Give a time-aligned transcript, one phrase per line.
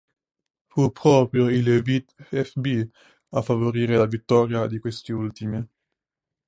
[0.65, 2.89] Fu proprio il VfB
[3.33, 5.63] a favorire la vittoria di questi ultimi.